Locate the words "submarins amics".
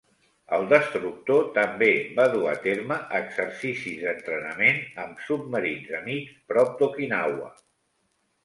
5.29-6.33